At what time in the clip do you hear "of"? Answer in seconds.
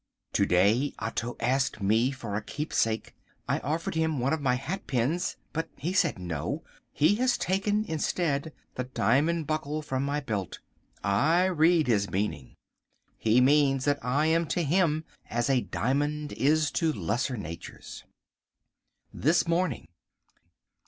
4.33-4.41